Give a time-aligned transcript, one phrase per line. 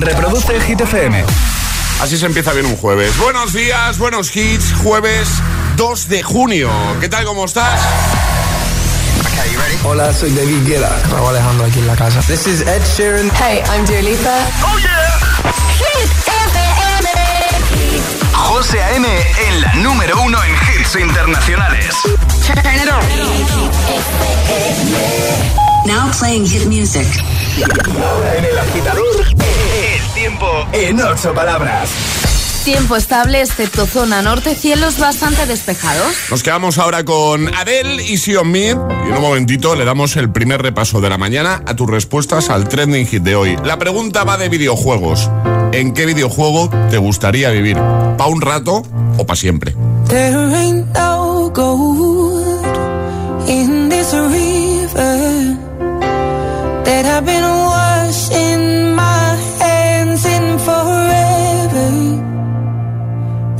[0.00, 1.24] Reproduce Hit FM.
[2.00, 3.16] Así se empieza bien un jueves.
[3.18, 5.28] Buenos días, buenos hits, jueves
[5.76, 6.70] 2 de junio.
[7.00, 7.78] ¿Qué tal, cómo estás?
[9.84, 10.90] Hola, soy David Guetta.
[11.10, 12.20] Raúl Alejandro aquí en la casa.
[12.22, 13.30] This is Ed Sheeran.
[13.32, 14.38] Hey, I'm Dua Lipa.
[14.64, 15.20] Oh yeah.
[15.78, 17.08] Hit FM.
[18.32, 19.06] José A.M.
[19.06, 21.94] en la número uno en hits internacionales.
[22.46, 23.04] Turn it on.
[25.86, 27.06] Now playing hit music.
[27.62, 31.90] Ahora en el agitador, el tiempo en ocho palabras.
[32.64, 36.14] Tiempo estable, excepto zona norte, cielos bastante despejados.
[36.30, 38.68] Nos quedamos ahora con Adele y Sion Me.
[38.68, 42.48] Y en un momentito le damos el primer repaso de la mañana a tus respuestas
[42.48, 43.56] al trending hit de hoy.
[43.64, 45.30] La pregunta va de videojuegos.
[45.72, 47.76] ¿En qué videojuego te gustaría vivir?
[48.16, 48.82] ¿Pa un rato
[49.18, 49.74] o pa siempre?
[50.08, 50.50] There
[57.20, 61.88] I've been washing my hands in forever.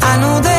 [0.00, 0.49] I know there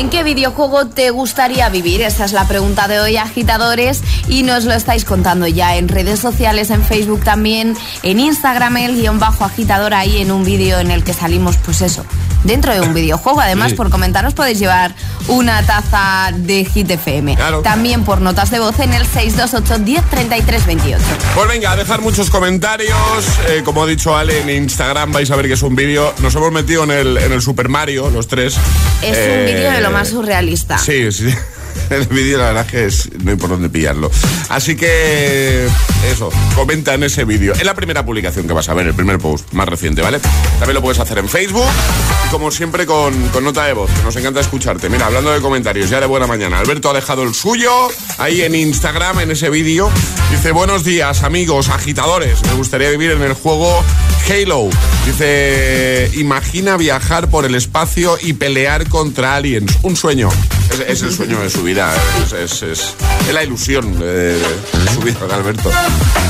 [0.00, 2.00] ¿En qué videojuego te gustaría vivir?
[2.00, 6.20] Esa es la pregunta de hoy, agitadores, y nos lo estáis contando ya en redes
[6.20, 10.90] sociales, en Facebook también, en Instagram, el guion bajo agitador, ahí en un vídeo en
[10.90, 12.06] el que salimos, pues eso,
[12.44, 13.40] dentro de un videojuego.
[13.40, 13.76] Además, Sí.
[13.76, 14.94] por comentaros podéis llevar
[15.28, 17.36] una taza de Hit FM.
[17.36, 17.60] Claro.
[17.62, 21.02] También por notas de voz en el 628 1033 28.
[21.34, 22.96] Pues venga, a dejar muchos comentarios.
[23.48, 26.12] Eh, como ha dicho Ale, en Instagram vais a ver que es un vídeo.
[26.20, 28.54] Nos hemos metido en el, en el Super Mario, los tres.
[29.02, 30.78] Es Eh, un vídeo de lo más surrealista.
[30.78, 31.28] Sí, sí.
[31.90, 34.10] el vídeo la verdad es que es, no hay por dónde pillarlo.
[34.48, 35.68] Así que
[36.10, 37.52] eso, comenta en ese vídeo.
[37.52, 40.20] Es la primera publicación que vas a ver, el primer post más reciente, ¿vale?
[40.58, 41.68] También lo puedes hacer en Facebook
[42.26, 43.12] y como siempre con,
[43.42, 44.88] nota de voz, nos encanta escucharte.
[44.88, 46.58] Mira, hablando de comentarios, ya de buena mañana.
[46.58, 47.70] Alberto ha dejado el suyo
[48.18, 49.90] ahí en Instagram, en ese vídeo.
[50.30, 52.42] Dice, buenos días amigos, agitadores.
[52.44, 53.84] Me gustaría vivir en el juego
[54.28, 54.68] Halo.
[55.06, 59.78] Dice, imagina viajar por el espacio y pelear contra aliens.
[59.82, 60.28] Un sueño.
[60.70, 61.92] Es, es el sueño de su vida.
[62.24, 62.94] Es, es- es-
[63.28, 65.70] es la ilusión de, de su vida de Alberto.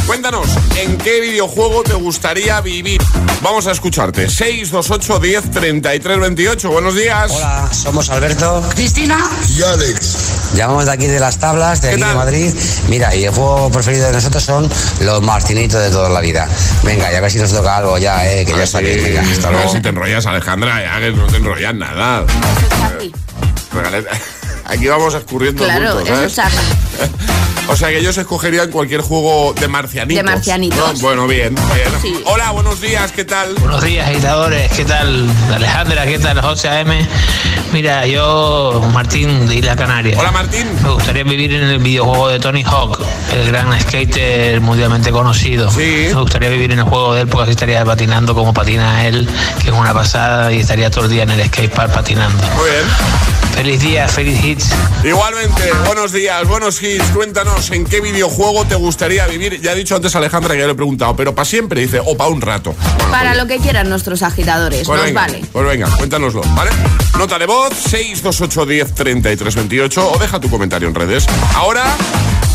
[0.06, 3.00] Cuéntanos, ¿en qué videojuego te gustaría vivir?
[3.42, 4.28] Vamos a escucharte.
[4.28, 6.70] 628 10 33 28.
[6.70, 7.30] Buenos días.
[7.30, 8.62] Hola, somos Alberto.
[8.74, 9.18] Cristina.
[9.56, 10.16] Y Alex.
[10.54, 12.14] Llamamos de aquí de las tablas, de ¿Qué aquí de?
[12.14, 12.54] Madrid.
[12.88, 14.68] Mira, y el juego preferido de nosotros son
[15.00, 16.48] los martinitos de toda la vida.
[16.82, 18.78] Venga, y a ver si nos toca algo ya, eh, que A ya ver está
[18.78, 19.04] si- bien.
[19.04, 19.72] Venga, hasta a ver luego.
[19.74, 22.24] si te enrollas, Alejandra, ya que no te enrollas nada.
[23.72, 24.10] Regaleta.
[24.70, 26.54] Aquí vamos escurriendo Claro, bulto, ¿sabes?
[27.70, 30.16] O sea que ellos escogerían cualquier juego de marcianitos.
[30.16, 30.94] De marcianitos.
[30.94, 31.00] ¿no?
[31.00, 31.54] Bueno, bien.
[31.54, 31.88] bien.
[32.02, 32.20] Sí.
[32.26, 33.54] Hola, buenos días, ¿qué tal?
[33.54, 34.72] Buenos días, agitadores.
[34.72, 36.04] ¿Qué tal, Alejandra?
[36.04, 37.06] ¿Qué tal, José AM?
[37.72, 40.18] Mira, yo, Martín de Isla Canaria.
[40.18, 40.66] Hola, Martín.
[40.82, 42.98] Me gustaría vivir en el videojuego de Tony Hawk,
[43.32, 45.70] el gran skater mundialmente conocido.
[45.70, 46.08] Sí.
[46.08, 49.28] Me gustaría vivir en el juego de él porque así estaría patinando como patina él,
[49.62, 52.42] que es una pasada, y estaría todo el día en el skatepark patinando.
[52.56, 53.30] Muy bien.
[53.54, 54.70] Feliz día, feliz hits.
[55.04, 57.04] Igualmente, buenos días, buenos hits.
[57.10, 59.60] Cuéntanos en qué videojuego te gustaría vivir.
[59.60, 62.00] Ya he dicho antes a Alejandra que ya le he preguntado, pero para siempre, dice,
[62.04, 62.74] o para un rato.
[62.96, 65.44] Bueno, Para pues- lo que quieran nuestros agitadores, Pues nos venga, vale.
[65.52, 66.70] Pues venga, cuéntanoslo, ¿vale?
[67.18, 71.26] Nota de voz 628 10 33 28 o deja tu comentario en redes.
[71.54, 71.84] Ahora,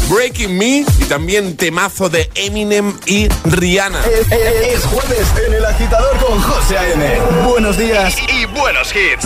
[0.09, 3.99] Breaking Me y también temazo de Eminem y Rihanna.
[4.01, 7.19] Es, es- es jueves en el agitador con José A.M.
[7.47, 9.25] Buenos días y buenos hits.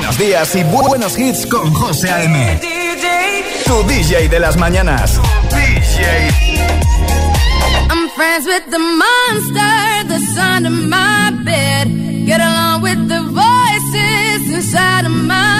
[0.00, 2.58] Buenos días y bu- buenos hits con José A.M.
[3.66, 5.20] Tu DJ de las mañanas.
[7.90, 11.88] I'm friends with the monster that's under my bed.
[12.24, 15.59] Get along with the voices inside of my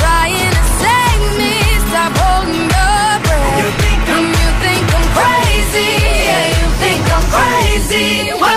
[0.00, 1.54] trying to save me,
[1.88, 4.08] stop holding your breath.
[4.14, 5.90] And you think I'm crazy,
[6.28, 8.55] yeah, you think I'm crazy.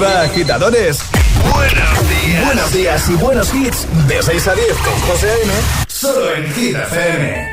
[0.00, 1.02] Arriba, agitadores.
[1.52, 2.44] Buenos días.
[2.46, 3.86] Buenos días y buenos hits.
[4.08, 5.52] De 6 a 10 con José A.M.
[5.88, 7.50] Solo en Hit FM.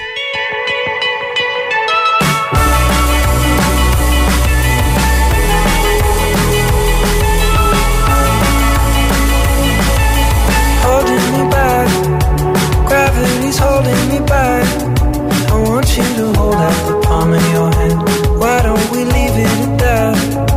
[10.83, 11.89] holding me back.
[12.87, 14.65] Gravity's holding me back.
[15.51, 18.39] I want you to hold out the palm of your hand.
[18.39, 20.56] Why don't we leave it at that?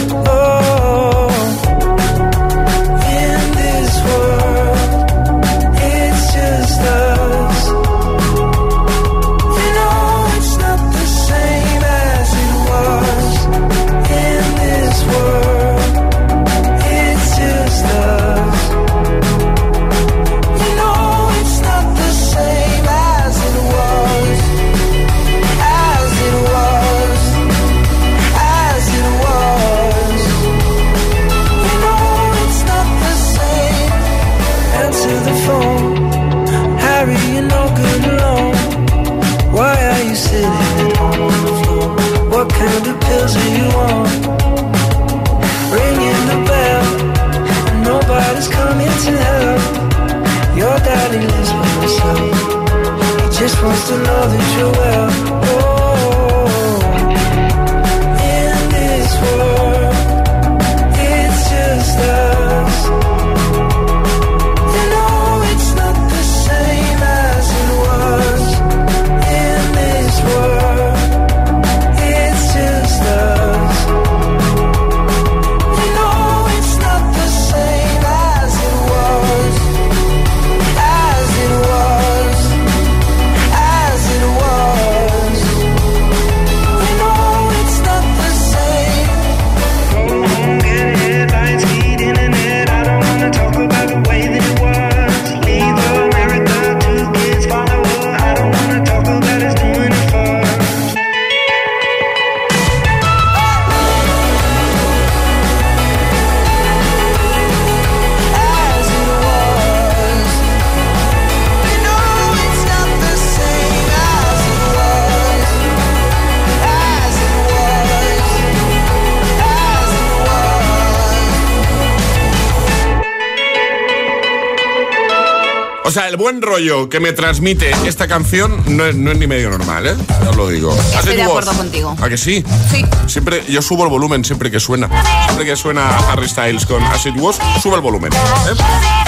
[125.91, 129.27] O sea, el buen rollo que me transmite esta canción no es, no es ni
[129.27, 129.95] medio normal, ¿eh?
[130.23, 130.73] Ya os lo digo.
[130.97, 131.97] Estoy de acuerdo contigo.
[132.01, 132.45] ¿A que sí?
[132.71, 132.85] Sí.
[133.07, 134.87] Siempre, yo subo el volumen siempre que suena.
[135.25, 138.13] Siempre que suena Harry Styles con As It Was, sube el volumen.
[138.13, 138.17] ¿eh?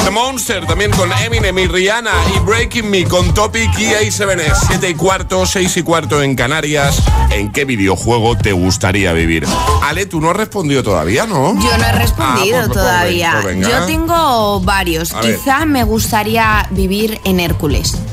[0.03, 4.53] The Monster también con Eminem y Rihanna y Breaking Me con Topic y A7S.
[4.67, 7.01] 7 y cuarto, 6 y cuarto en Canarias.
[7.29, 9.45] ¿En qué videojuego te gustaría vivir?
[9.83, 11.53] Ale, tú no has respondido todavía, ¿no?
[11.63, 13.39] Yo no he respondido Ah, pues, pues, todavía.
[13.41, 13.69] pues venga.
[13.69, 15.13] Yo tengo varios.
[15.13, 15.37] A ver.
[15.37, 18.12] Quizá me gustaría vivir en Hércules.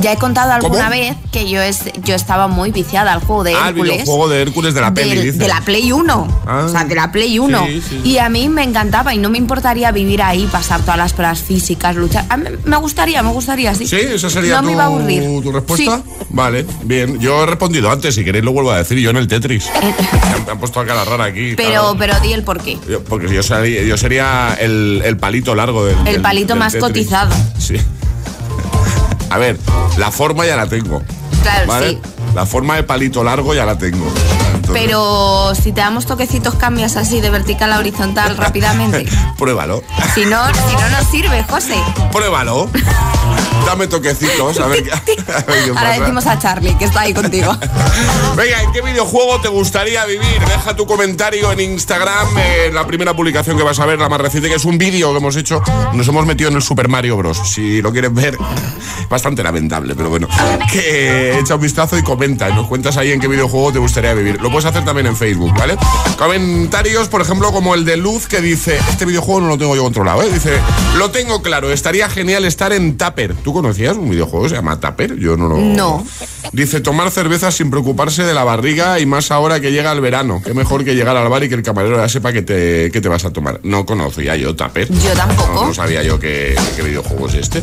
[0.00, 0.90] Ya he contado alguna ¿Cómo?
[0.90, 3.92] vez que yo, es, yo estaba muy viciada al juego de Ah, el Hércules.
[3.94, 5.38] videojuego de Hércules de la peli, dices.
[5.38, 6.42] de la Play 1.
[6.46, 6.64] Ah.
[6.66, 7.66] O sea, de la Play 1.
[7.66, 8.00] Sí, sí.
[8.04, 11.40] Y a mí me encantaba y no me importaría vivir ahí, pasar todas las pruebas
[11.42, 12.26] físicas, luchar.
[12.28, 13.86] A mí me gustaría, me gustaría, sí.
[13.86, 15.22] Sí, esa sería no tu, me iba a aburrir.
[15.42, 16.00] tu respuesta.
[16.30, 17.18] Vale, bien.
[17.18, 19.70] Yo he respondido antes, si queréis lo vuelvo a decir, yo en el Tetris.
[19.80, 21.54] me, han, me han puesto a cara rara aquí.
[21.56, 21.96] Pero, claro.
[21.98, 22.78] pero di el porqué.
[22.88, 25.96] Yo- porque yo sería, yo sería el, el palito largo del.
[25.98, 26.86] El del- palito del más Tetris.
[26.88, 27.34] cotizado.
[27.58, 27.76] Sí.
[29.36, 29.58] A ver,
[29.98, 31.02] la forma ya la tengo.
[31.42, 31.90] Claro, ¿vale?
[31.90, 31.98] sí.
[32.34, 34.06] La forma de palito largo ya la tengo.
[34.54, 39.04] Entonces, Pero si te damos toquecitos, cambias así de vertical a horizontal rápidamente.
[39.36, 39.82] Pruébalo.
[40.14, 41.76] Si no, si no nos sirve, José.
[42.12, 42.70] Pruébalo.
[43.66, 44.60] Dame toquecitos.
[44.60, 44.90] A ver, qué-
[45.32, 47.52] a ver qué Ahora decimos a Charlie, que está ahí contigo.
[48.36, 50.38] Venga, ¿en qué videojuego te gustaría vivir?
[50.46, 54.20] Deja tu comentario en Instagram, eh, la primera publicación que vas a ver, la más
[54.20, 55.60] reciente, que es un vídeo que hemos hecho.
[55.94, 57.38] Nos hemos metido en el Super Mario Bros.
[57.44, 58.36] Si lo quieres ver,
[59.10, 60.28] bastante lamentable, pero bueno.
[60.70, 62.48] Que echa un vistazo y comenta.
[62.48, 64.40] y Nos cuentas ahí en qué videojuego te gustaría vivir.
[64.40, 65.76] Lo puedes hacer también en Facebook, ¿vale?
[66.18, 69.82] Comentarios, por ejemplo, como el de Luz, que dice: Este videojuego no lo tengo yo
[69.82, 70.30] controlado, ¿eh?
[70.32, 70.58] Dice:
[70.96, 73.34] Lo tengo claro, estaría genial estar en Tapper.
[73.34, 75.16] ¿Tú conocías un videojuego se llama Tapper?
[75.16, 75.56] Yo no lo.
[75.56, 76.06] No.
[76.52, 80.42] Dice tomar cerveza sin preocuparse de la barriga y más ahora que llega el verano.
[80.44, 83.00] Qué mejor que llegar al bar y que el camarero ya sepa que te, que
[83.00, 83.60] te vas a tomar.
[83.62, 84.92] No conocía yo Tupper.
[84.92, 85.54] Yo tampoco.
[85.54, 87.62] No, no sabía yo qué, qué videojuego es este.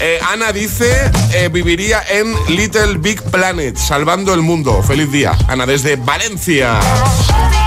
[0.00, 0.90] Eh, Ana dice,
[1.32, 4.82] eh, viviría en Little Big Planet, salvando el mundo.
[4.82, 5.38] Feliz día.
[5.46, 6.80] Ana, desde Valencia.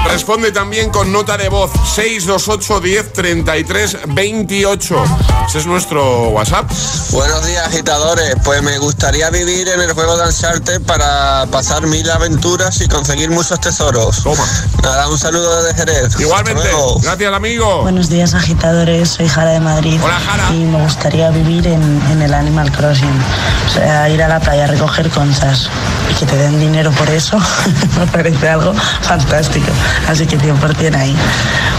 [0.10, 5.04] Responde también con nota de voz 628 10 33 28.
[5.48, 6.70] Ese es nuestro WhatsApp.
[7.12, 8.36] Buenos días, agitadores.
[8.44, 13.32] Pues me gustaría vivir en el juego de Uncharted para pasar mil aventuras y conseguir
[13.32, 14.22] muchos tesoros.
[14.24, 14.46] Toma.
[14.84, 16.20] Nada, un saludo desde Jerez.
[16.20, 16.70] Igualmente.
[17.02, 17.82] Gracias, amigo.
[17.82, 20.50] Buenos días agitadores, soy Jara de Madrid Hola, Jara.
[20.54, 23.22] y me gustaría vivir en, en el Animal Crossing,
[23.68, 25.70] o sea, ir a la playa a recoger conchas
[26.10, 27.38] y que te den dinero por eso,
[28.00, 29.72] me parece algo fantástico,
[30.08, 31.16] así que 100% ahí.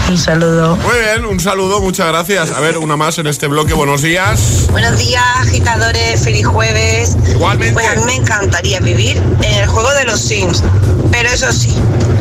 [0.07, 0.75] Un saludo.
[0.77, 2.51] Muy bien, un saludo, muchas gracias.
[2.51, 3.73] A ver, una más en este bloque.
[3.73, 4.67] Buenos días.
[4.71, 7.17] Buenos días, agitadores, feliz jueves.
[7.27, 7.73] Igualmente.
[7.73, 10.63] Pues a mí me encantaría vivir en el juego de los Sims,
[11.11, 11.75] pero eso sí,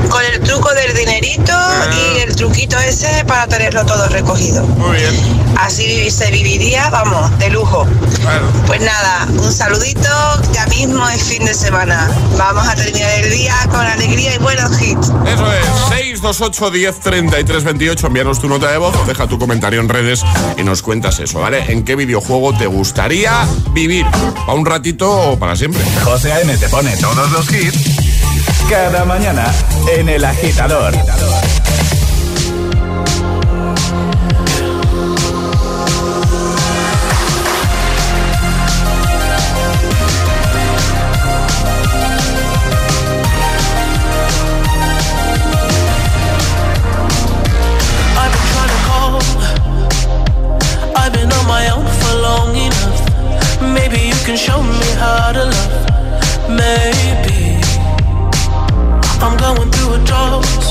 [0.09, 1.53] con el truco del dinerito
[1.93, 4.65] y el truquito ese para tenerlo todo recogido.
[4.67, 5.15] Muy bien.
[5.59, 7.85] Así se viviría, vamos, de lujo.
[8.23, 10.09] Bueno, Pues nada, un saludito,
[10.53, 12.11] ya mismo es fin de semana.
[12.39, 15.13] Vamos a terminar el día con alegría y buenos hits.
[15.27, 15.67] eso es.
[15.91, 18.07] 628 10 33 28.
[18.07, 20.23] Envíanos tu nota de voz deja tu comentario en redes
[20.57, 21.73] y nos cuentas eso, ¿vale?
[21.73, 24.07] ¿En qué videojuego te gustaría vivir?
[24.47, 25.83] ¿Para un ratito o para siempre?
[26.05, 26.57] José A.M.
[26.57, 27.97] te pone todos los hits
[28.71, 29.53] cada mañana
[29.93, 30.95] en El Agitador.
[54.37, 56.49] Can show me how to love.
[56.49, 57.61] Maybe
[59.23, 60.64] I'm going through a drought.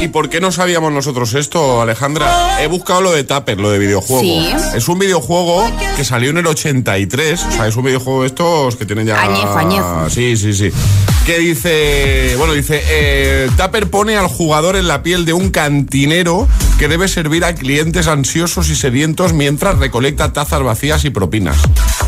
[0.00, 2.62] ¿Y por qué no sabíamos nosotros esto, Alejandra?
[2.62, 4.20] He buscado lo de Tupper, lo de videojuego.
[4.22, 4.52] Sí.
[4.74, 5.64] Es un videojuego
[5.96, 7.44] que salió en el 83.
[7.44, 9.22] O sea, es un videojuego de estos que tienen ya.
[9.22, 10.10] Añejo, añejo.
[10.10, 10.70] Sí, sí, sí.
[11.28, 12.36] Que dice.
[12.38, 12.82] Bueno, dice.
[12.88, 17.54] Eh, Tupper pone al jugador en la piel de un cantinero que debe servir a
[17.54, 21.58] clientes ansiosos y sedientos mientras recolecta tazas vacías y propinas.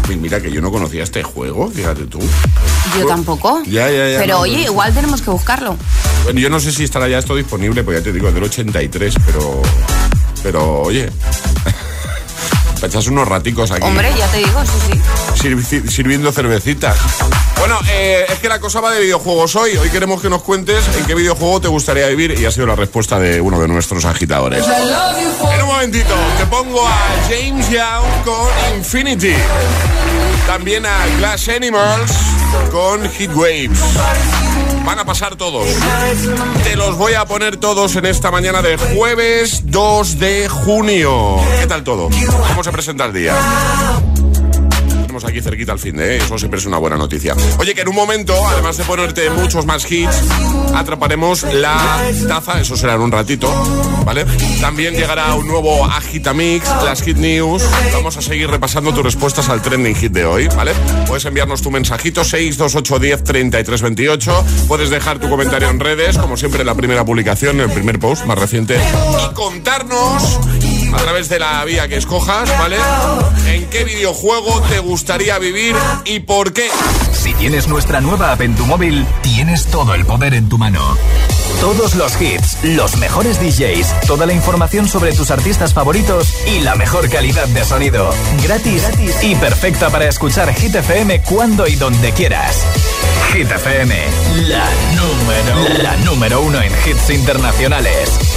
[0.08, 2.18] Mira que yo no conocía este juego, fíjate tú.
[2.98, 3.62] Yo tampoco.
[3.66, 4.72] Ya, ya, ya, Pero no, oye, no.
[4.72, 5.76] igual tenemos que buscarlo.
[6.24, 8.44] Bueno, yo no sé si estará ya esto disponible, pues ya te digo, es del
[8.44, 9.60] 83, pero.
[10.42, 11.10] Pero, oye.
[12.82, 13.82] Echas unos raticos aquí.
[13.84, 15.00] Hombre, ya te digo, sí, sí.
[15.48, 16.96] sirvi- sirviendo cervecitas.
[17.58, 19.76] Bueno, eh, es que la cosa va de videojuegos hoy.
[19.76, 22.74] Hoy queremos que nos cuentes en qué videojuego te gustaría vivir y ha sido la
[22.76, 24.64] respuesta de uno de nuestros agitadores.
[24.66, 26.96] En un momentito, te pongo a
[27.28, 29.34] James Young con Infinity.
[30.46, 32.12] También a Glass Animals
[32.70, 33.80] con Heat Waves.
[34.84, 35.66] Van a pasar todos.
[36.64, 41.36] Te los voy a poner todos en esta mañana de jueves 2 de junio.
[41.60, 42.08] ¿Qué tal todo?
[42.48, 43.34] ¿Cómo se presenta el día?
[45.24, 46.18] Aquí cerquita al fin de, ¿eh?
[46.18, 47.34] eso siempre es una buena noticia.
[47.58, 50.22] Oye, que en un momento, además de ponerte muchos más hits,
[50.74, 53.52] atraparemos la taza, eso será en un ratito,
[54.04, 54.24] ¿vale?
[54.60, 57.62] También llegará un nuevo Agitamix, las Hit News.
[57.92, 60.72] Vamos a seguir repasando tus respuestas al trending hit de hoy, ¿vale?
[61.06, 64.44] Puedes enviarnos tu mensajito 62810 3328.
[64.68, 67.98] Puedes dejar tu comentario en redes, como siempre en la primera publicación, en el primer
[67.98, 70.40] post más reciente, y contarnos
[70.92, 72.76] a través de la vía que escojas, ¿vale?
[73.46, 76.68] ¿En qué videojuego te gustaría vivir y por qué?
[77.12, 80.96] Si tienes nuestra nueva app en tu móvil, tienes todo el poder en tu mano.
[81.60, 86.74] Todos los hits, los mejores DJs, toda la información sobre tus artistas favoritos y la
[86.74, 88.10] mejor calidad de sonido.
[88.42, 90.76] Gratis, gratis y perfecta para escuchar Hit
[91.28, 92.64] cuando y donde quieras.
[93.32, 98.29] Hit la número, la número uno en hits internacionales.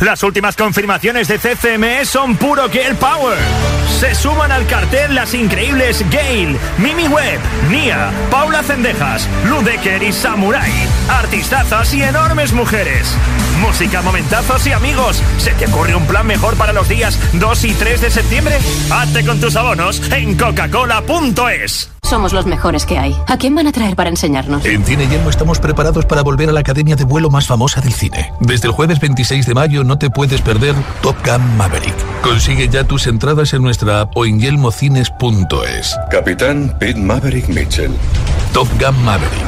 [0.00, 3.38] Las últimas confirmaciones de CCME son puro Girl Power.
[4.00, 10.72] Se suman al cartel las increíbles Gail, Mimi Webb, Nia, Paula Cendejas, Ludecker y Samurai.
[11.08, 13.14] Artistazas y enormes mujeres.
[13.60, 15.22] Música, momentazos y amigos.
[15.38, 18.58] ¿Se te ocurre un plan mejor para los días 2 y 3 de septiembre?
[18.90, 21.93] Hazte con tus abonos en coca-cola.es.
[22.04, 23.16] Somos los mejores que hay.
[23.26, 24.64] ¿A quién van a traer para enseñarnos?
[24.64, 27.92] En Cine Yelmo estamos preparados para volver a la academia de vuelo más famosa del
[27.92, 28.32] cine.
[28.40, 31.94] Desde el jueves 26 de mayo no te puedes perder Top Gun Maverick.
[32.22, 35.96] Consigue ya tus entradas en nuestra app o en yelmocines.es.
[36.10, 37.90] Capitán Pete Maverick Mitchell.
[38.52, 39.42] Top Gun Maverick.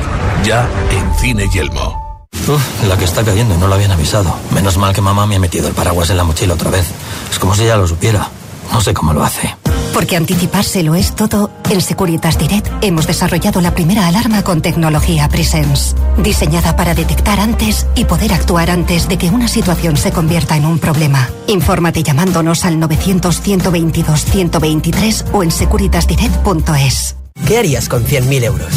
[0.45, 2.27] Ya en Cine Yelmo.
[2.49, 4.35] Uf, la que está cayendo, no lo habían avisado.
[4.53, 6.91] Menos mal que mamá me ha metido el paraguas en la mochila otra vez.
[7.31, 8.29] Es como si ella lo supiera.
[8.73, 9.55] No sé cómo lo hace.
[9.97, 15.27] Porque anticiparse lo es todo, en Securitas Direct hemos desarrollado la primera alarma con tecnología
[15.31, 20.55] Presence, diseñada para detectar antes y poder actuar antes de que una situación se convierta
[20.55, 21.31] en un problema.
[21.47, 27.17] Infórmate llamándonos al 900-122-123 o en securitasdirect.es.
[27.45, 28.73] ¿Qué harías con 100.000 euros?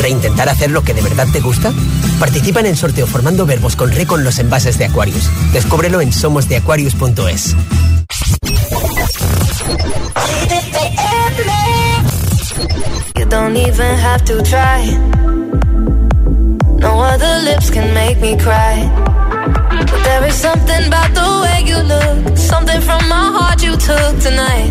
[0.00, 1.72] ¿Reintentar hacer lo que de verdad te gusta?
[2.18, 5.28] Participa en el sorteo formando verbos con re con los envases de Aquarius.
[5.52, 7.54] Descúbrelo en somosdeaquarius.es.
[13.16, 14.96] You don't even have to try.
[16.78, 18.88] No other lips can make me cry.
[19.70, 24.18] But there is something about the way you look, something from my heart you took
[24.20, 24.70] tonight,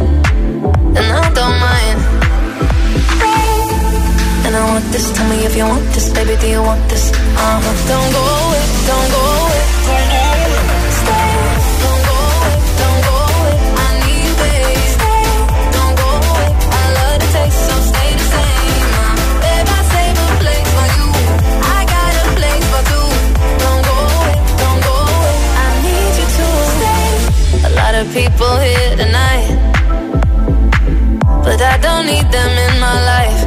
[0.95, 2.16] and I don't mind.
[4.47, 5.11] And I want this.
[5.11, 6.39] Tell me if you want this, baby.
[6.39, 7.11] Do you want this?
[7.11, 7.75] Uh huh.
[7.91, 8.63] Don't go away.
[8.87, 9.63] Don't go away.
[9.87, 10.47] Don't go away.
[10.99, 11.31] Stay.
[11.83, 12.55] Don't go away.
[12.79, 13.59] Don't go away.
[13.83, 14.31] I need.
[14.95, 15.27] Stay.
[15.75, 16.47] Don't go away.
[16.79, 18.87] I love the taste, so stay the same.
[19.67, 21.07] I save a place for you.
[21.75, 23.09] I got a place for two.
[23.59, 24.35] Don't go away.
[24.63, 25.35] Don't go away.
[25.59, 26.47] I need you.
[27.67, 29.47] A lot of people here tonight,
[31.43, 33.46] but I don't need them in my life.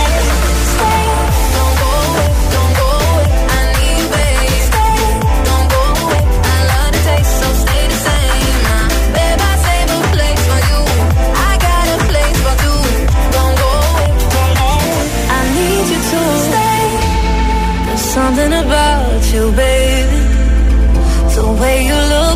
[18.11, 20.21] Something about you, baby.
[21.35, 22.30] The way you look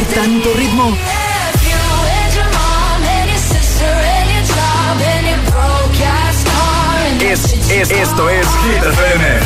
[0.00, 0.96] tanto ritmo?
[7.20, 9.40] Es, es, esto es Hit FM.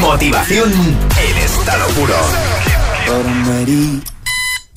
[0.00, 2.14] Motivación en estado puro.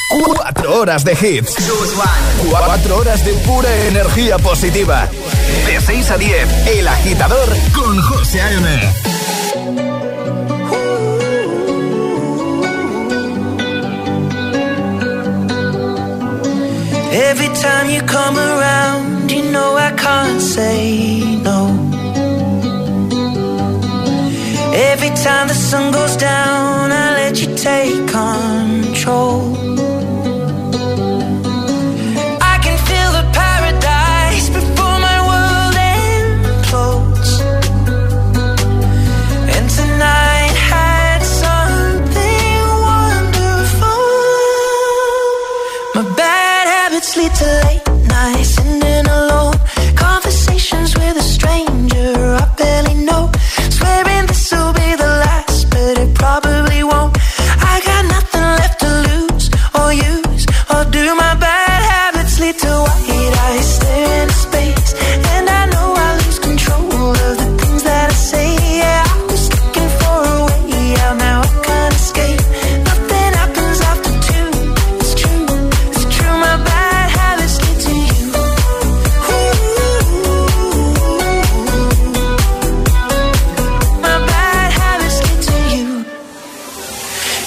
[0.10, 1.56] Cuatro horas de hits.
[2.50, 5.10] Cuatro horas de pura energía positiva.
[5.66, 8.80] De 6 a 10, El Agitador con José A.M.
[17.12, 21.68] Every time you come around, you know I can't say no.
[24.74, 29.69] Every time the sun goes down, I let you take control.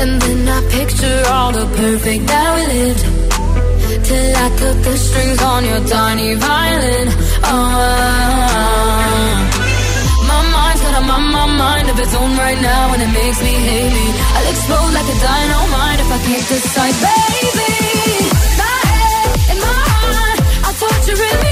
[0.00, 3.04] And then I picture all the perfect that we lived.
[4.08, 7.08] Till I cut the strings on your tiny violin.
[7.44, 7.92] Oh,
[10.30, 13.40] my mind's got a my, my mind of its own right now, and it makes
[13.46, 14.06] me hate me.
[14.36, 17.72] I'll explode like a dynamite if I can't decide, baby.
[18.60, 21.51] My head and my heart are torturing me.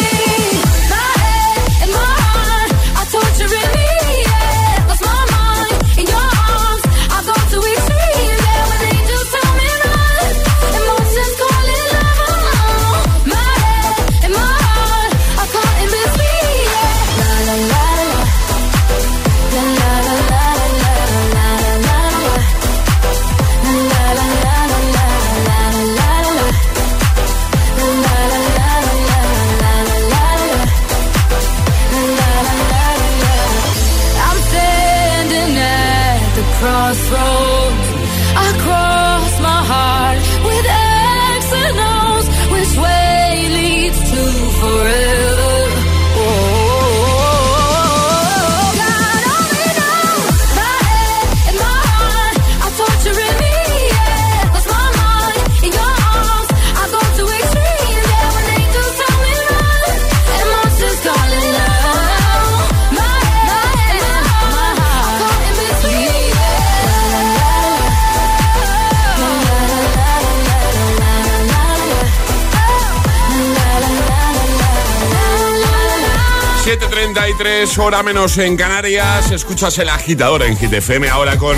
[77.71, 79.31] 7.33, hora menos en Canarias.
[79.31, 81.55] Escuchas el agitador en Hit FM ahora con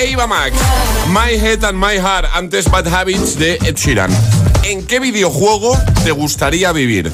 [0.00, 0.56] Eva Max.
[1.08, 4.10] My Head and My Heart, antes Bad Habits de Ed Sheeran.
[4.62, 7.12] ¿En qué videojuego te gustaría vivir?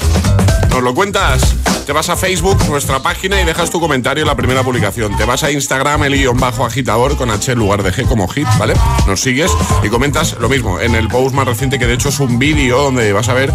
[0.70, 1.54] ¿Nos lo cuentas?
[1.86, 5.16] Te vas a Facebook, nuestra página, y dejas tu comentario en la primera publicación.
[5.16, 8.28] Te vas a Instagram, el guion bajo agitador, con H en lugar de G como
[8.28, 8.74] hit, ¿vale?
[9.08, 9.50] Nos sigues
[9.82, 12.80] y comentas lo mismo en el post más reciente, que de hecho es un vídeo
[12.82, 13.52] donde vas a ver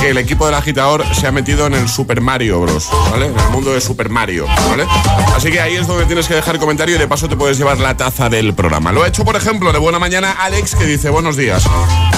[0.00, 3.26] que el equipo del agitador se ha metido en el Super Mario Bros, ¿vale?
[3.26, 4.86] En el mundo de Super Mario, ¿vale?
[5.36, 7.78] Así que ahí es donde tienes que dejar comentario y de paso te puedes llevar
[7.78, 8.92] la taza del programa.
[8.92, 11.64] Lo ha hecho, por ejemplo, de buena mañana Alex, que dice, buenos días.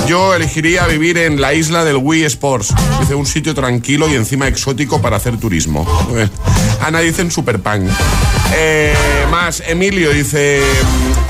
[0.07, 2.75] Yo elegiría vivir en la isla del Wii Sports.
[3.01, 5.87] Dice, un sitio tranquilo y encima exótico para hacer turismo.
[6.83, 7.89] Ana dice en Super Pan.
[8.55, 8.93] Eh,
[9.31, 10.61] más, Emilio dice,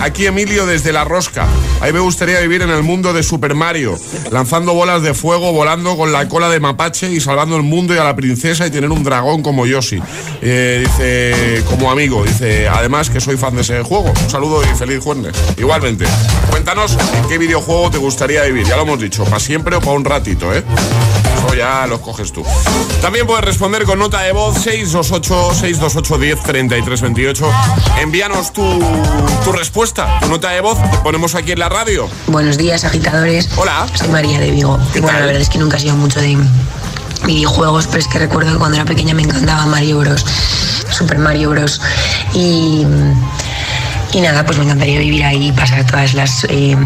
[0.00, 1.46] aquí Emilio desde La Rosca.
[1.80, 3.98] Ahí me gustaría vivir en el mundo de Super Mario,
[4.30, 7.98] lanzando bolas de fuego, volando con la cola de mapache y salvando el mundo y
[7.98, 10.02] a la princesa y tener un dragón como Yoshi.
[10.40, 14.10] Eh, dice, como amigo, dice, además que soy fan de ese juego.
[14.10, 15.34] Un saludo y feliz jueves.
[15.58, 16.06] Igualmente,
[16.50, 18.66] cuéntanos en qué videojuego te gustaría vivir.
[18.66, 20.64] Ya lo hemos dicho, para siempre o para un ratito, ¿eh?
[21.56, 22.42] Ya los coges tú.
[23.02, 27.50] También puedes responder con nota de voz 628 628 10 33 28.
[28.00, 28.62] Envíanos tu,
[29.44, 30.78] tu respuesta, tu nota de voz.
[30.90, 32.08] Te ponemos aquí en la radio.
[32.26, 33.50] Buenos días, agitadores.
[33.56, 33.86] Hola.
[33.94, 34.78] Soy María de Vigo.
[34.94, 36.38] Y bueno, la verdad es que nunca he sido mucho de
[37.26, 40.24] videojuegos, pero es que recuerdo que cuando era pequeña me encantaba Mario Bros.
[40.90, 41.80] Super Mario Bros.
[42.34, 42.86] Y,
[44.12, 46.76] y nada, pues me encantaría vivir ahí, pasar todas las eh,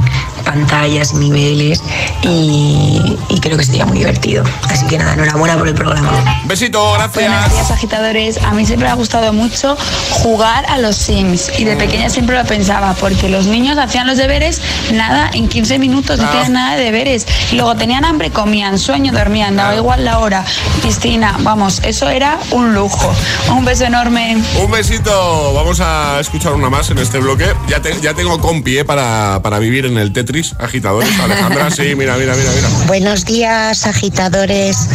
[0.47, 1.83] pantallas, niveles
[2.23, 4.45] y, y creo que sería muy divertido.
[4.71, 6.11] Así que nada, enhorabuena por el programa.
[6.45, 7.53] Besito, Buenos gracias.
[7.53, 8.39] días, agitadores.
[8.43, 9.77] A mí siempre me ha gustado mucho
[10.11, 14.17] jugar a los Sims y de pequeña siempre lo pensaba porque los niños hacían los
[14.17, 14.61] deberes
[14.93, 16.31] nada en 15 minutos, no Ah.
[16.31, 17.27] tenían nada de deberes.
[17.53, 20.45] Y luego tenían hambre, comían, sueño, dormían, daba igual la hora,
[20.83, 23.13] piscina, vamos, eso era un lujo.
[23.51, 24.37] Un beso enorme.
[24.63, 25.53] Un besito.
[25.55, 27.47] Vamos a escuchar una más en este bloque.
[27.69, 28.85] Ya, te- ya tengo compi, ¿eh?
[28.85, 31.19] Para, para vivir en el Tetris, agitadores.
[31.19, 32.69] Alejandra, sí, mira, mira, mira, mira.
[32.87, 34.89] Buenos días, agitadores.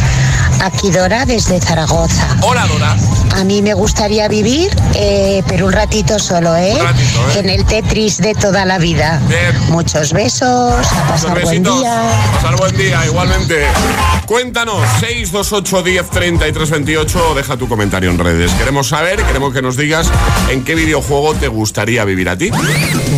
[0.62, 2.28] Aquí Dora desde Zaragoza.
[2.42, 2.96] Hola, Dora.
[3.36, 6.74] A mí me gustaría vivir, eh, pero un ratito solo, ¿eh?
[6.76, 7.40] Un ratito, ¿eh?
[7.40, 9.22] En el Tetris de toda la vida.
[9.70, 12.04] Muchos besos, a pasar Muchos buen día.
[12.36, 13.66] Pasar buen día, igualmente.
[14.26, 17.36] Cuéntanos, 628 10 33 28.
[17.36, 18.52] Deja tu comentario en redes.
[18.54, 20.10] Queremos saber, queremos que nos digas
[20.50, 22.52] en qué videojuego te gustaría vivir a ti.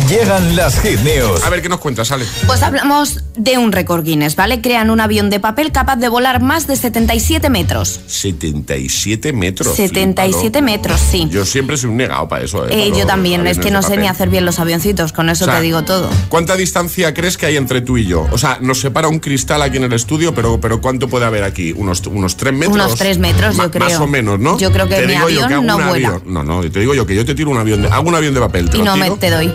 [0.08, 1.42] Llegan las hit news.
[1.44, 2.24] A ver, ¿qué nos cuentas, Ale?
[2.46, 4.60] Pues hablamos de un récord Guinness, ¿vale?
[4.60, 8.00] Crean un avión de papel capaz de volar más de 77 metros.
[8.06, 9.74] 77 metros.
[9.74, 10.38] 77 flipado.
[10.62, 11.26] metros, sí.
[11.30, 12.64] Yo siempre soy un negado para eso.
[12.66, 12.68] ¿eh?
[12.70, 14.00] Eh, Para yo también, es que no sé papel.
[14.02, 16.10] ni hacer bien los avioncitos, con eso O sea, te digo todo.
[16.28, 18.26] ¿Cuánta distancia crees que hay entre tú y yo?
[18.32, 21.44] O sea, nos separa un cristal aquí en el estudio, pero, pero ¿cuánto puede haber
[21.44, 21.72] aquí?
[21.72, 22.74] ¿Unos, unos 3 metros?
[22.74, 23.88] Unos tres metros, yo creo.
[23.88, 24.58] Más o menos, ¿no?
[24.58, 26.08] Yo creo que Te mi yo avión no vuela.
[26.08, 26.22] avión.
[26.26, 28.34] No, no, te digo yo que yo te tiro un avión de, hago un avión
[28.34, 28.68] de papel.
[28.70, 29.52] Te Y lo no me te doy.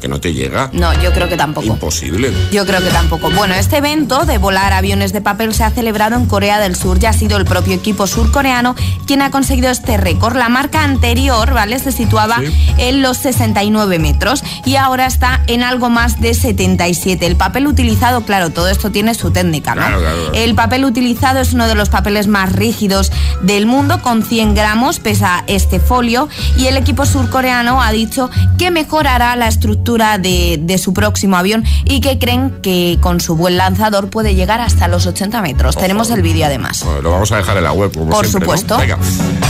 [0.00, 0.70] Que no te llega.
[0.72, 1.66] No, yo creo que tampoco.
[1.66, 2.32] Imposible.
[2.52, 3.30] Yo creo que tampoco.
[3.30, 6.98] Bueno, este evento de volar aviones de papel se ha celebrado en Corea del Sur.
[6.98, 8.74] Ya ha sido el propio equipo surcoreano
[9.06, 10.36] quien ha conseguido este récord.
[10.36, 11.78] La marca anterior, ¿vale?
[11.78, 12.40] Se situaba
[12.76, 17.26] en los 69 metros y ahora está en algo más de 77.
[17.26, 19.82] El papel utilizado, claro, todo esto tiene su técnica, ¿no?
[19.82, 20.34] Claro, claro, claro.
[20.34, 23.10] El papel utilizado es uno de los papeles más rígidos
[23.42, 28.70] del mundo, con 100 gramos pesa este folio y el equipo surcoreano ha dicho que
[28.70, 33.56] mejorará la estructura de, de su próximo avión y que creen que con su buen
[33.56, 35.76] lanzador puede llegar hasta los 80 metros.
[35.76, 36.82] Tenemos el vídeo además.
[36.84, 38.56] Bueno, lo vamos a dejar en la web, como Por siempre, ¿no?
[38.56, 38.76] supuesto.
[38.78, 38.98] Venga.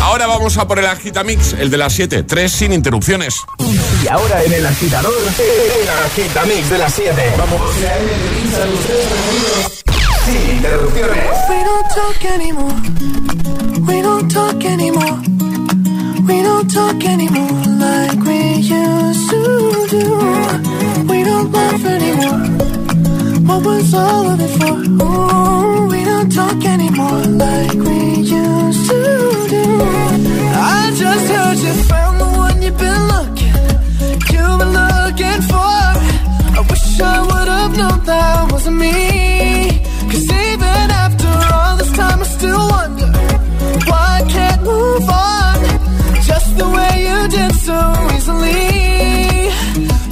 [0.03, 2.23] Ahora vamos a por el Agitamix, el de las 7.
[2.23, 3.35] Tres sin interrupciones.
[4.05, 7.35] Y ahora en el agitador, el agitamix de las 7.
[7.37, 7.61] Vamos.
[10.25, 11.25] Sin interrupciones.
[11.49, 12.75] We don't talk anymore.
[13.87, 15.19] We don't talk anymore.
[16.27, 19.58] We don't talk anymore like we used to
[19.89, 20.05] do.
[21.09, 22.41] We don't laugh anymore.
[23.49, 24.77] What was all of it for?
[25.05, 29.01] Ooh, we don't talk anymore like we used to
[29.55, 29.65] do.
[30.77, 33.55] I just heard you found the one you've been looking.
[34.33, 35.81] You've been looking for.
[36.59, 39.81] I wish I would have known that wasn't me.
[40.11, 43.11] Cause even after all this time, I still wonder
[43.89, 45.57] why I can't move on.
[46.29, 48.18] Just the way you did so.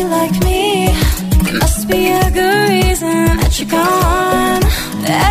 [0.00, 0.86] you like me.
[1.44, 4.62] There must be a good reason that you're gone.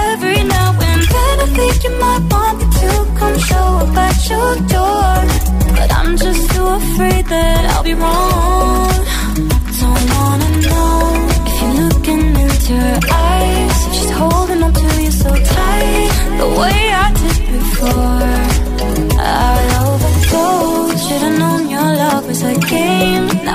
[0.05, 4.17] Every now and then I think you might want me to come show up at
[4.31, 5.15] your door.
[5.77, 8.97] But I'm just too afraid that I'll be wrong.
[9.81, 10.93] Don't wanna know
[11.49, 13.77] if you're looking into her eyes.
[13.87, 16.11] If she's holding on to you so tight,
[16.41, 18.18] the way I did before.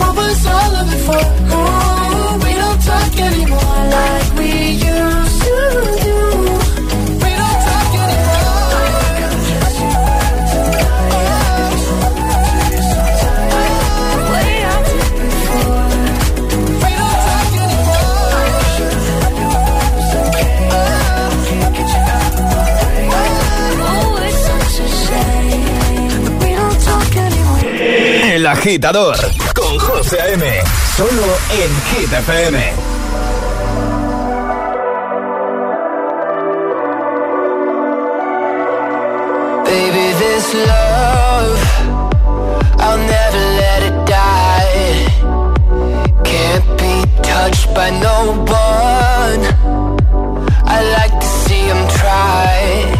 [0.00, 0.86] What was all of
[2.44, 4.50] we don't talk anymore like we
[4.92, 5.56] used to
[6.06, 6.18] do.
[7.22, 8.40] We don't talk anymore.
[28.34, 29.16] El agitador
[30.10, 30.62] José.
[30.96, 32.56] Solo en Hit FM.
[39.64, 41.60] Baby, this love,
[42.80, 45.06] I'll never let it die.
[46.24, 49.42] Can't be touched by no one.
[50.66, 52.99] I like to see him try.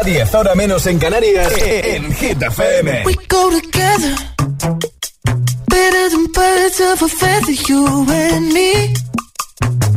[0.00, 3.02] a 10, ahora menos en Canarias, en Hit FM.
[3.04, 4.14] We go together
[5.66, 8.94] better than birds of a feather, you and me.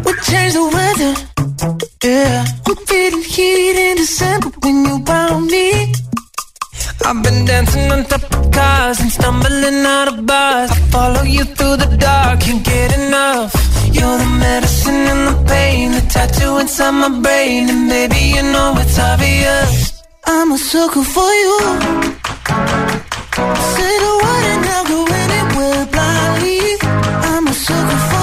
[0.05, 1.13] We change the weather,
[2.03, 2.45] yeah.
[2.67, 5.93] I'm feeling heat in December when you found me.
[7.05, 10.71] I've been dancing on top of cars and stumbling out of bars.
[10.71, 13.53] I follow you through the dark, can't get enough.
[13.91, 15.42] You're the medicine and the
[15.73, 20.03] pain, the tattoo inside my brain, and baby you know it's obvious.
[20.25, 21.57] I'm a sucker for you.
[23.73, 26.59] Say the word and I'll go anywhere blindly.
[27.29, 28.22] I'm a sucker for you.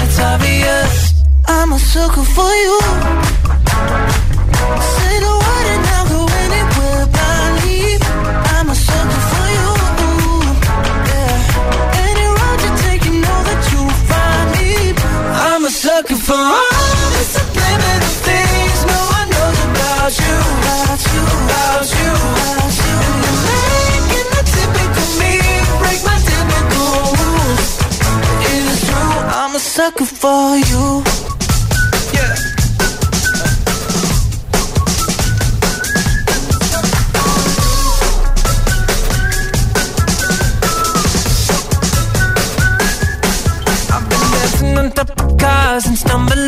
[1.91, 2.79] sucker for you.
[4.95, 7.99] Say the word and I'll go anywhere blindly.
[8.55, 9.69] I'm a sucker for you.
[11.11, 12.03] Yeah.
[12.07, 14.71] Any road you take, you know that you'll find me.
[15.51, 20.37] I'm a sucker for all the subliminal things no one knows about you.
[20.63, 22.95] About you, about you, about you.
[23.23, 25.33] You're making the typical me
[25.81, 27.67] break my typical rules.
[28.47, 31.20] It is true, I'm a sucker for you.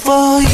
[0.00, 0.49] For you.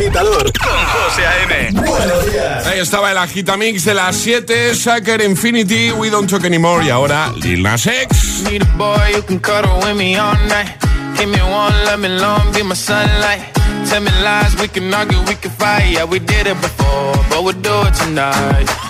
[0.00, 1.70] Agitador con José A.M.
[1.72, 2.66] Buenos días.
[2.66, 6.84] Ahí estaba el Agitamix de las 7, Sucker Infinity, We Don't Talk Anymore.
[6.86, 8.44] Y ahora Lil Nas X.
[8.50, 10.70] Need a boy who can cuddle with me all night.
[11.18, 13.42] Give me one, let me long, be my sunlight.
[13.90, 15.92] Tell me lies, we can argue, we can fight.
[15.92, 18.89] Yeah, we did it before, but we'll do it tonight.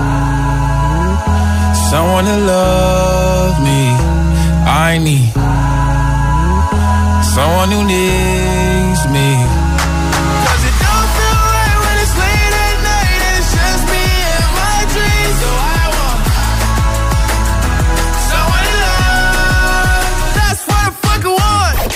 [2.25, 3.81] love me.
[4.65, 5.31] I need
[7.35, 9.29] someone who needs me.
[18.29, 20.05] So I love.
[20.37, 20.91] That's what
[21.25, 21.93] want.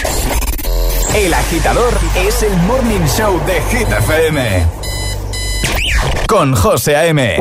[1.15, 4.84] El agitador es el morning show de Hit FM.
[6.35, 7.37] Con José A.M.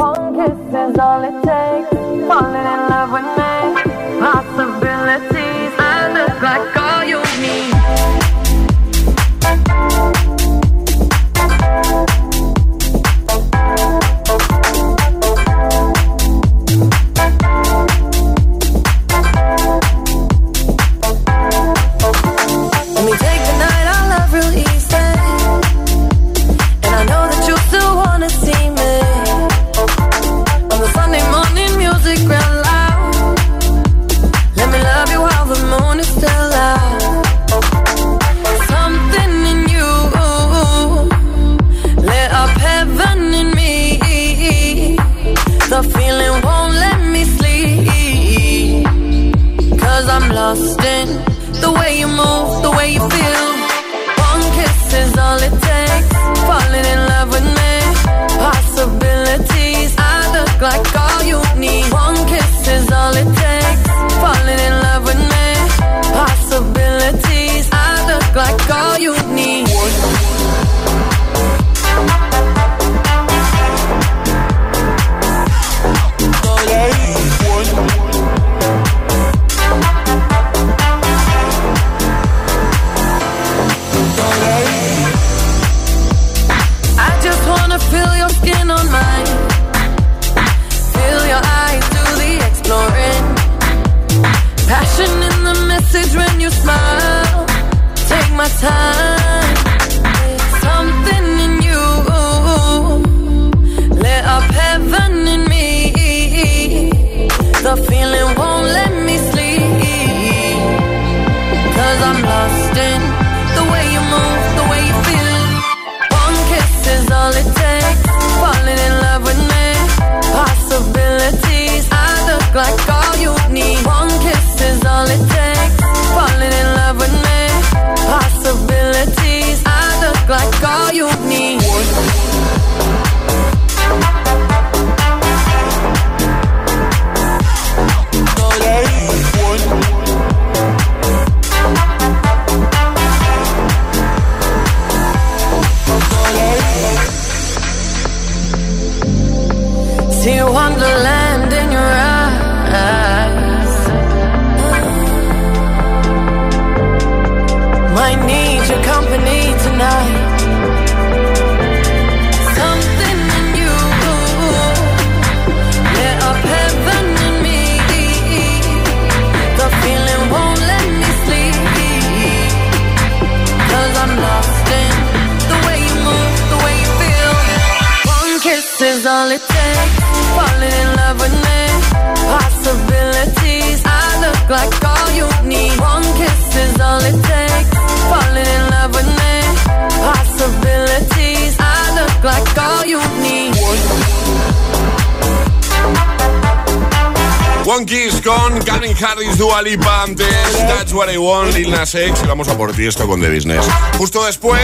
[202.34, 203.64] vamos a por ti esto con The Business.
[203.96, 204.60] Justo después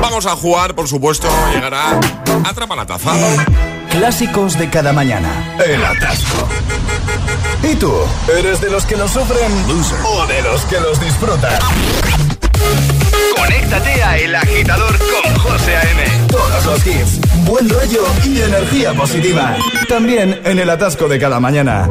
[0.00, 2.00] vamos a jugar, por supuesto, llegará
[2.42, 3.12] Atrapa la Taza.
[3.90, 5.58] Clásicos de cada mañana.
[5.62, 6.48] El atasco.
[7.70, 7.92] ¿Y tú?
[8.34, 9.52] ¿Eres de los que los sufren
[10.06, 11.52] o de los que los disfrutan?
[13.36, 16.02] Conéctate a El Agitador con José A.M.
[16.28, 19.54] Todos los hits, buen rollo y energía positiva.
[19.86, 21.90] También en el atasco de cada mañana.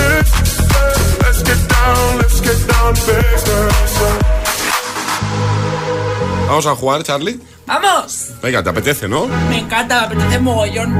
[1.51, 4.01] So let's get down, let's get down to business.
[6.47, 7.39] Vamos a jugar, Charlie.
[7.65, 8.29] ¡Vamos!
[8.41, 9.27] Venga, te apetece, ¿no?
[9.49, 10.97] Me encanta, me apetece mogollón.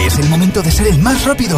[0.00, 1.56] Es el momento de ser el más rápido.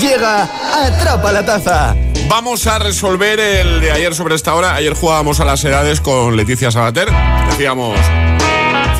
[0.00, 0.48] Llega
[0.86, 1.96] Atrapa la Taza.
[2.28, 4.74] Vamos a resolver el de ayer sobre esta hora.
[4.74, 7.08] Ayer jugábamos a las edades con Leticia Sabater.
[7.50, 7.98] Decíamos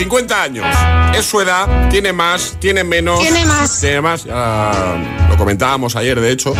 [0.01, 0.67] 50 años.
[1.15, 3.21] Es su edad, tiene más, tiene menos.
[3.21, 3.81] Tiene más.
[3.81, 4.25] Tiene más.
[4.25, 4.97] Ya
[5.29, 6.55] lo comentábamos ayer, de hecho.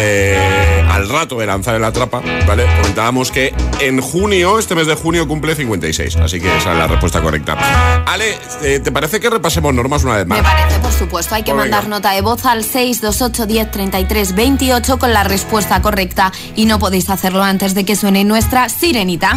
[0.00, 2.66] eh, al rato de lanzar el atrapa, ¿vale?
[2.80, 6.16] Comentábamos que en junio, este mes de junio, cumple 56.
[6.18, 7.56] Así que esa es la respuesta correcta.
[8.06, 10.38] Ale, eh, ¿te parece que repasemos normas una vez más?
[10.38, 11.34] Me parece, por supuesto.
[11.34, 11.96] Hay que Pues mandar venga.
[11.96, 17.10] nota de voz al 628 10 33 28 con la respuesta correcta y no podéis
[17.10, 19.32] hacerlo antes de que suene nuestra sirenita.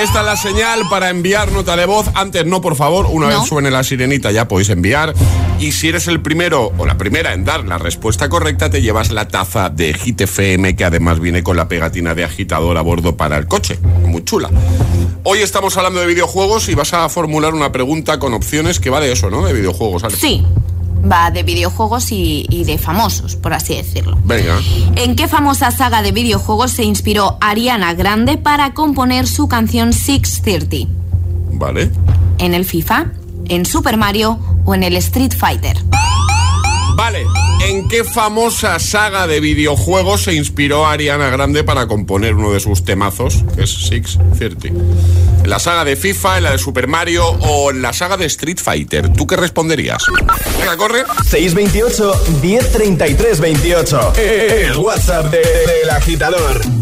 [0.00, 2.06] Esta es la señal para enviar nota de voz.
[2.14, 3.06] Antes no, por favor.
[3.10, 3.40] Una No.
[3.40, 5.12] vez suene la sirenita ya podéis enviar.
[5.58, 9.10] Y si eres el primero o la primera en dar la respuesta correcta, te llevas
[9.10, 13.16] la taza de Hit FM que además viene con la pegatina de agitador a bordo
[13.16, 13.78] para el coche.
[14.06, 14.50] Muy chula.
[15.24, 19.00] Hoy estamos hablando de videojuegos y vas a formular una pregunta con opciones que va
[19.00, 19.44] de eso, ¿no?
[19.44, 20.16] De videojuegos, Ale.
[20.16, 20.46] Sí,
[21.10, 24.18] va de videojuegos y, y de famosos, por así decirlo.
[24.24, 24.58] Venga.
[24.96, 30.92] ¿En qué famosa saga de videojuegos se inspiró Ariana Grande para componer su canción 630?
[31.52, 31.90] Vale.
[32.38, 33.12] ¿En el FIFA?
[33.46, 35.76] ¿En Super Mario o en el Street Fighter?
[36.98, 37.24] Vale,
[37.64, 42.84] ¿en qué famosa saga de videojuegos se inspiró Ariana Grande para componer uno de sus
[42.84, 43.44] temazos?
[43.54, 44.66] Que es Six Thirty.
[44.68, 48.26] ¿En la saga de FIFA, en la de Super Mario o en la saga de
[48.26, 49.12] Street Fighter?
[49.12, 50.02] ¿Tú qué responderías?
[50.58, 51.04] Venga, corre.
[51.24, 54.12] 628 1033 28.
[54.16, 56.77] El WhatsApp del de, de agitador.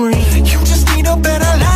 [0.00, 1.71] You just need a better life.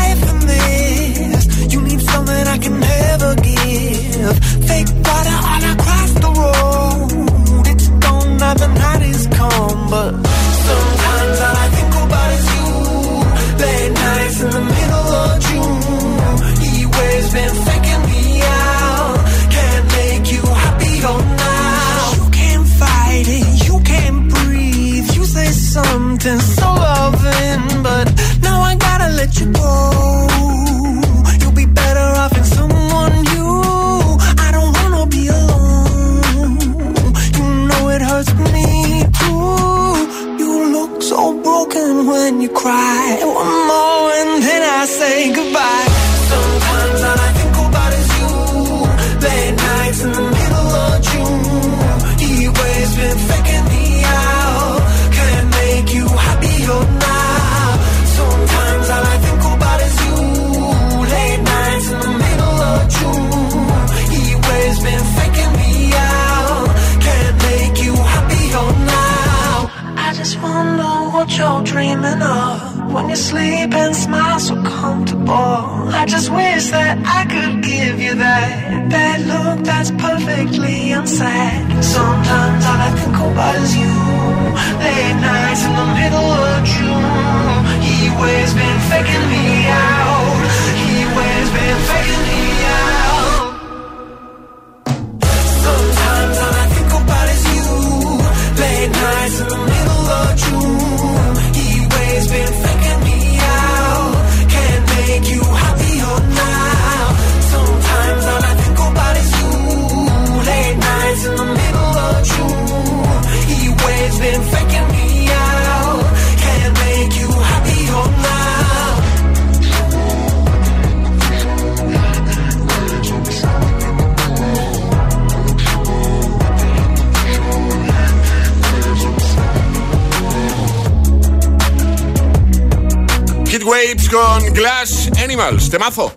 [135.77, 136.16] temazo.